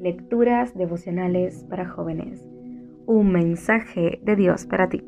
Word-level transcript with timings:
Lecturas 0.00 0.74
devocionales 0.74 1.66
para 1.68 1.86
jóvenes. 1.86 2.42
Un 3.04 3.32
mensaje 3.32 4.18
de 4.22 4.34
Dios 4.34 4.64
para 4.64 4.88
ti. 4.88 5.04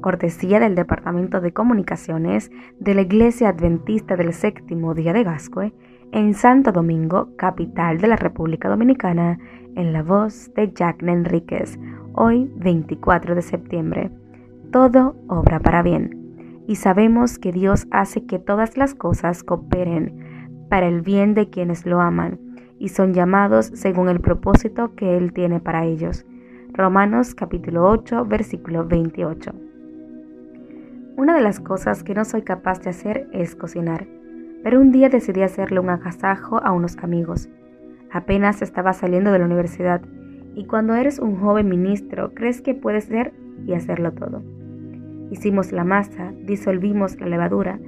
Cortesía 0.00 0.58
del 0.58 0.74
Departamento 0.74 1.40
de 1.40 1.52
Comunicaciones 1.52 2.50
de 2.80 2.94
la 2.94 3.02
Iglesia 3.02 3.50
Adventista 3.50 4.16
del 4.16 4.32
Séptimo 4.32 4.92
Día 4.92 5.12
de 5.12 5.22
Gascue 5.22 5.72
en 6.10 6.34
Santo 6.34 6.72
Domingo, 6.72 7.28
capital 7.36 8.00
de 8.00 8.08
la 8.08 8.16
República 8.16 8.68
Dominicana, 8.68 9.38
en 9.76 9.92
la 9.92 10.02
voz 10.02 10.52
de 10.54 10.72
Jack 10.72 11.04
Enríquez, 11.04 11.78
hoy 12.14 12.50
24 12.56 13.36
de 13.36 13.42
septiembre. 13.42 14.10
Todo 14.72 15.14
obra 15.28 15.60
para 15.60 15.84
bien. 15.84 16.64
Y 16.66 16.74
sabemos 16.74 17.38
que 17.38 17.52
Dios 17.52 17.86
hace 17.92 18.26
que 18.26 18.40
todas 18.40 18.76
las 18.76 18.96
cosas 18.96 19.44
cooperen 19.44 20.66
para 20.68 20.88
el 20.88 21.02
bien 21.02 21.34
de 21.34 21.50
quienes 21.50 21.86
lo 21.86 22.00
aman 22.00 22.43
y 22.78 22.88
son 22.88 23.14
llamados 23.14 23.66
según 23.74 24.08
el 24.08 24.20
propósito 24.20 24.94
que 24.94 25.16
Él 25.16 25.32
tiene 25.32 25.60
para 25.60 25.84
ellos. 25.84 26.24
Romanos 26.72 27.34
capítulo 27.34 27.88
8, 27.88 28.24
versículo 28.24 28.84
28. 28.86 29.52
Una 31.16 31.34
de 31.34 31.42
las 31.42 31.60
cosas 31.60 32.02
que 32.02 32.14
no 32.14 32.24
soy 32.24 32.42
capaz 32.42 32.80
de 32.80 32.90
hacer 32.90 33.28
es 33.32 33.54
cocinar, 33.54 34.06
pero 34.62 34.80
un 34.80 34.90
día 34.90 35.08
decidí 35.08 35.42
hacerle 35.42 35.78
un 35.78 35.90
agasajo 35.90 36.60
a 36.62 36.72
unos 36.72 36.96
amigos. 36.98 37.48
Apenas 38.10 38.62
estaba 38.62 38.92
saliendo 38.92 39.30
de 39.30 39.38
la 39.38 39.44
universidad 39.44 40.02
y 40.54 40.66
cuando 40.66 40.94
eres 40.94 41.18
un 41.18 41.36
joven 41.36 41.68
ministro 41.68 42.34
crees 42.34 42.60
que 42.60 42.74
puedes 42.74 43.04
ser 43.04 43.32
y 43.66 43.74
hacerlo 43.74 44.12
todo. 44.12 44.42
Hicimos 45.30 45.72
la 45.72 45.84
masa, 45.84 46.32
disolvimos 46.44 47.20
la 47.20 47.26
levadura, 47.26 47.78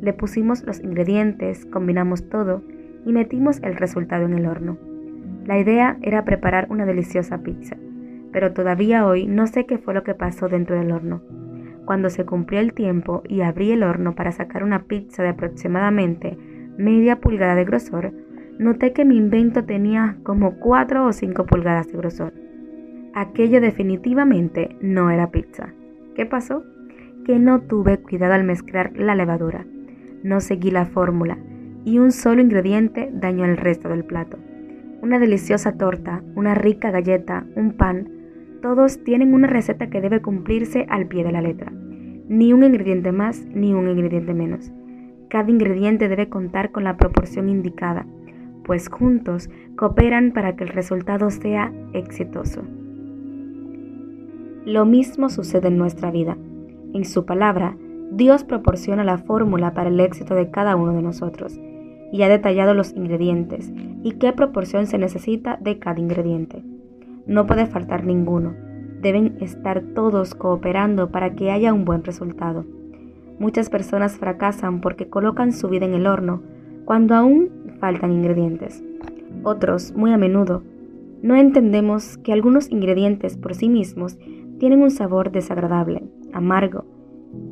le 0.00 0.12
pusimos 0.12 0.62
los 0.64 0.80
ingredientes, 0.80 1.66
combinamos 1.66 2.28
todo 2.28 2.62
y 3.06 3.12
metimos 3.12 3.62
el 3.62 3.76
resultado 3.76 4.26
en 4.26 4.34
el 4.34 4.46
horno. 4.46 4.76
La 5.46 5.58
idea 5.58 5.96
era 6.02 6.24
preparar 6.24 6.66
una 6.70 6.84
deliciosa 6.84 7.38
pizza, 7.38 7.76
pero 8.32 8.52
todavía 8.52 9.06
hoy 9.06 9.26
no 9.26 9.46
sé 9.46 9.64
qué 9.64 9.78
fue 9.78 9.94
lo 9.94 10.02
que 10.02 10.14
pasó 10.14 10.48
dentro 10.48 10.76
del 10.76 10.90
horno. 10.90 11.22
Cuando 11.86 12.10
se 12.10 12.26
cumplió 12.26 12.58
el 12.58 12.74
tiempo 12.74 13.22
y 13.28 13.42
abrí 13.42 13.70
el 13.70 13.84
horno 13.84 14.16
para 14.16 14.32
sacar 14.32 14.64
una 14.64 14.82
pizza 14.82 15.22
de 15.22 15.30
aproximadamente 15.30 16.36
media 16.76 17.20
pulgada 17.20 17.54
de 17.54 17.64
grosor, 17.64 18.12
noté 18.58 18.92
que 18.92 19.04
mi 19.04 19.16
invento 19.16 19.64
tenía 19.64 20.16
como 20.24 20.56
4 20.58 21.06
o 21.06 21.12
5 21.12 21.46
pulgadas 21.46 21.86
de 21.86 21.98
grosor. 21.98 22.32
Aquello 23.14 23.60
definitivamente 23.60 24.76
no 24.80 25.10
era 25.10 25.30
pizza. 25.30 25.72
¿Qué 26.16 26.26
pasó? 26.26 26.64
Que 27.24 27.38
no 27.38 27.60
tuve 27.60 27.98
cuidado 27.98 28.34
al 28.34 28.44
mezclar 28.44 28.92
la 28.96 29.14
levadura. 29.14 29.64
No 30.24 30.40
seguí 30.40 30.72
la 30.72 30.86
fórmula 30.86 31.38
y 31.86 32.00
un 32.00 32.10
solo 32.10 32.42
ingrediente 32.42 33.10
dañó 33.14 33.44
el 33.44 33.56
resto 33.56 33.88
del 33.88 34.04
plato. 34.04 34.36
Una 35.02 35.20
deliciosa 35.20 35.78
torta, 35.78 36.20
una 36.34 36.52
rica 36.56 36.90
galleta, 36.90 37.46
un 37.54 37.74
pan, 37.74 38.10
todos 38.60 39.04
tienen 39.04 39.32
una 39.32 39.46
receta 39.46 39.86
que 39.88 40.00
debe 40.00 40.20
cumplirse 40.20 40.84
al 40.88 41.06
pie 41.06 41.22
de 41.22 41.30
la 41.30 41.40
letra. 41.40 41.72
Ni 42.28 42.52
un 42.52 42.64
ingrediente 42.64 43.12
más 43.12 43.46
ni 43.54 43.72
un 43.72 43.88
ingrediente 43.88 44.34
menos. 44.34 44.72
Cada 45.30 45.48
ingrediente 45.48 46.08
debe 46.08 46.28
contar 46.28 46.72
con 46.72 46.82
la 46.82 46.96
proporción 46.96 47.48
indicada, 47.48 48.04
pues 48.64 48.88
juntos 48.88 49.48
cooperan 49.76 50.32
para 50.32 50.56
que 50.56 50.64
el 50.64 50.70
resultado 50.70 51.30
sea 51.30 51.72
exitoso. 51.92 52.64
Lo 54.64 54.84
mismo 54.86 55.28
sucede 55.28 55.68
en 55.68 55.78
nuestra 55.78 56.10
vida. 56.10 56.36
En 56.94 57.04
su 57.04 57.24
palabra, 57.24 57.76
Dios 58.10 58.42
proporciona 58.42 59.04
la 59.04 59.18
fórmula 59.18 59.72
para 59.72 59.88
el 59.88 60.00
éxito 60.00 60.34
de 60.34 60.50
cada 60.50 60.74
uno 60.74 60.92
de 60.92 61.02
nosotros 61.02 61.60
y 62.12 62.22
ha 62.22 62.28
detallado 62.28 62.74
los 62.74 62.92
ingredientes 62.92 63.72
y 64.02 64.12
qué 64.12 64.32
proporción 64.32 64.86
se 64.86 64.98
necesita 64.98 65.58
de 65.60 65.78
cada 65.78 66.00
ingrediente. 66.00 66.62
No 67.26 67.46
puede 67.46 67.66
faltar 67.66 68.04
ninguno. 68.04 68.54
Deben 69.00 69.36
estar 69.40 69.82
todos 69.94 70.34
cooperando 70.34 71.10
para 71.10 71.34
que 71.34 71.50
haya 71.50 71.72
un 71.72 71.84
buen 71.84 72.04
resultado. 72.04 72.64
Muchas 73.38 73.68
personas 73.68 74.16
fracasan 74.16 74.80
porque 74.80 75.08
colocan 75.08 75.52
su 75.52 75.68
vida 75.68 75.84
en 75.84 75.94
el 75.94 76.06
horno 76.06 76.42
cuando 76.84 77.14
aún 77.14 77.50
faltan 77.80 78.12
ingredientes. 78.12 78.82
Otros, 79.42 79.92
muy 79.94 80.12
a 80.12 80.16
menudo, 80.16 80.62
no 81.22 81.34
entendemos 81.34 82.18
que 82.18 82.32
algunos 82.32 82.70
ingredientes 82.70 83.36
por 83.36 83.54
sí 83.54 83.68
mismos 83.68 84.18
tienen 84.58 84.82
un 84.82 84.90
sabor 84.90 85.32
desagradable, 85.32 86.04
amargo, 86.32 86.84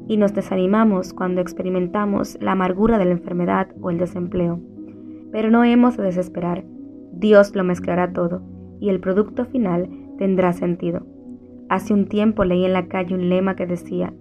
y 0.09 0.17
nos 0.17 0.35
desanimamos 0.35 1.13
cuando 1.13 1.41
experimentamos 1.41 2.39
la 2.41 2.53
amargura 2.53 2.99
de 2.99 3.07
la 3.07 3.13
enfermedad 3.13 3.69
o 3.81 3.91
el 3.91 3.99
desempleo. 3.99 4.61
Pero 5.33 5.51
no 5.51 5.65
hemos 5.65 5.97
de 5.97 6.05
desesperar. 6.05 6.65
Dios 7.13 7.55
lo 7.55 7.65
mezclará 7.65 8.13
todo 8.13 8.43
y 8.81 8.89
el 8.89 9.01
producto 9.01 9.45
final 9.45 9.89
tendrá 10.19 10.53
sentido. 10.53 11.07
Hace 11.69 11.95
un 11.95 12.07
tiempo 12.07 12.45
leí 12.45 12.65
en 12.65 12.73
la 12.73 12.87
calle 12.87 13.15
un 13.15 13.29
lema 13.29 13.57
que 13.57 13.67
decía, 13.67 14.13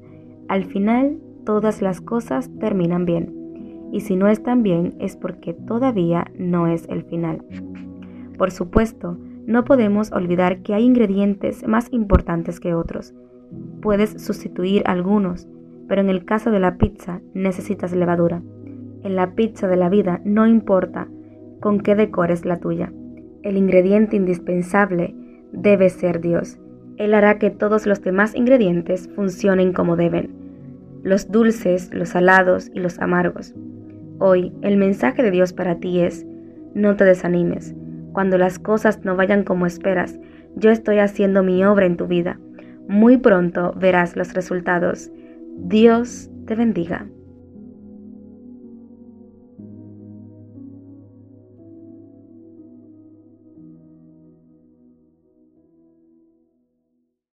al 0.47 0.65
final 0.65 1.17
todas 1.45 1.81
las 1.81 2.01
cosas 2.01 2.49
terminan 2.59 3.05
bien, 3.05 3.89
y 3.91 4.01
si 4.01 4.15
no 4.15 4.27
están 4.27 4.63
bien 4.63 4.95
es 4.99 5.15
porque 5.17 5.53
todavía 5.53 6.25
no 6.37 6.67
es 6.67 6.87
el 6.89 7.03
final. 7.03 7.43
Por 8.37 8.51
supuesto, 8.51 9.17
no 9.45 9.65
podemos 9.65 10.11
olvidar 10.13 10.61
que 10.63 10.73
hay 10.73 10.85
ingredientes 10.85 11.67
más 11.67 11.91
importantes 11.91 12.59
que 12.59 12.73
otros. 12.73 13.13
Puedes 13.81 14.23
sustituir 14.23 14.83
algunos, 14.85 15.47
pero 15.87 16.01
en 16.01 16.09
el 16.09 16.25
caso 16.25 16.51
de 16.51 16.59
la 16.59 16.77
pizza 16.77 17.21
necesitas 17.33 17.93
levadura. 17.93 18.41
En 19.03 19.15
la 19.15 19.35
pizza 19.35 19.67
de 19.67 19.75
la 19.75 19.89
vida 19.89 20.21
no 20.23 20.47
importa 20.47 21.07
con 21.59 21.79
qué 21.79 21.95
decores 21.95 22.45
la 22.45 22.57
tuya. 22.57 22.91
El 23.41 23.57
ingrediente 23.57 24.15
indispensable 24.15 25.15
debe 25.51 25.89
ser 25.89 26.21
Dios. 26.21 26.59
Él 26.97 27.13
hará 27.13 27.37
que 27.37 27.49
todos 27.49 27.85
los 27.85 28.01
demás 28.01 28.35
ingredientes 28.35 29.09
funcionen 29.15 29.73
como 29.73 29.95
deben. 29.95 30.31
Los 31.03 31.31
dulces, 31.31 31.93
los 31.93 32.09
salados 32.09 32.69
y 32.73 32.79
los 32.79 32.99
amargos. 32.99 33.53
Hoy 34.19 34.53
el 34.61 34.77
mensaje 34.77 35.23
de 35.23 35.31
Dios 35.31 35.53
para 35.53 35.79
ti 35.79 35.99
es, 35.99 36.25
no 36.73 36.95
te 36.95 37.03
desanimes. 37.03 37.75
Cuando 38.13 38.37
las 38.37 38.59
cosas 38.59 39.03
no 39.03 39.15
vayan 39.15 39.43
como 39.43 39.65
esperas, 39.65 40.19
yo 40.55 40.69
estoy 40.69 40.99
haciendo 40.99 41.43
mi 41.43 41.63
obra 41.65 41.85
en 41.85 41.97
tu 41.97 42.07
vida. 42.07 42.39
Muy 42.87 43.17
pronto 43.17 43.73
verás 43.77 44.15
los 44.15 44.33
resultados 44.33 45.11
Dios 45.55 46.29
te 46.47 46.55
bendiga. 46.55 47.07